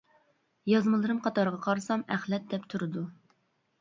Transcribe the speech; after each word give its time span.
يازمىلىرىم 0.69 1.21
قاتارىغا 1.27 1.61
قارىسام 1.67 2.07
ئەخلەت 2.17 2.49
دەپ 2.55 2.67
تۇرىدۇ. 2.75 3.05